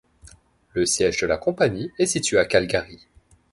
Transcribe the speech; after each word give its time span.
Le 0.73 0.83
siège 0.87 1.21
de 1.21 1.27
la 1.27 1.37
compagnie 1.37 1.91
est 1.99 2.07
situé 2.07 2.39
à 2.39 2.45
Calgary. 2.45 3.05